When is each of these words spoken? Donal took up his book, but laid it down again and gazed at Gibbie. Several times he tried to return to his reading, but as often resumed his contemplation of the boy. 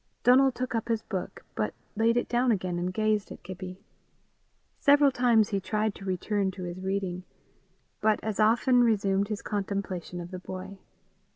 Donal 0.23 0.51
took 0.51 0.73
up 0.73 0.87
his 0.87 1.03
book, 1.03 1.45
but 1.53 1.75
laid 1.95 2.17
it 2.17 2.27
down 2.27 2.51
again 2.51 2.79
and 2.79 2.91
gazed 2.91 3.31
at 3.31 3.43
Gibbie. 3.43 3.83
Several 4.79 5.11
times 5.11 5.49
he 5.49 5.59
tried 5.59 5.93
to 5.93 6.05
return 6.05 6.49
to 6.57 6.63
his 6.63 6.81
reading, 6.81 7.23
but 8.01 8.19
as 8.23 8.39
often 8.39 8.83
resumed 8.83 9.27
his 9.27 9.43
contemplation 9.43 10.19
of 10.19 10.31
the 10.31 10.39
boy. 10.39 10.79